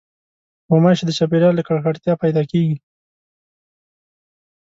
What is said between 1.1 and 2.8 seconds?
چاپېریال له ککړتیا پیدا کېږي.